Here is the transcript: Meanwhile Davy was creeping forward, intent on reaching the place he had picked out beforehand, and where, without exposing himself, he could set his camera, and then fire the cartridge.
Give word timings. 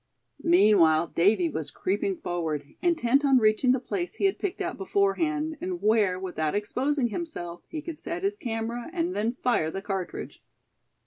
Meanwhile 0.43 1.09
Davy 1.13 1.47
was 1.47 1.69
creeping 1.69 2.17
forward, 2.17 2.63
intent 2.81 3.23
on 3.23 3.37
reaching 3.37 3.71
the 3.71 3.79
place 3.79 4.15
he 4.15 4.25
had 4.25 4.39
picked 4.39 4.59
out 4.59 4.75
beforehand, 4.75 5.57
and 5.61 5.79
where, 5.79 6.19
without 6.19 6.55
exposing 6.55 7.09
himself, 7.09 7.61
he 7.67 7.83
could 7.83 7.99
set 7.99 8.23
his 8.23 8.35
camera, 8.35 8.89
and 8.93 9.15
then 9.15 9.35
fire 9.43 9.69
the 9.69 9.83
cartridge. 9.83 10.41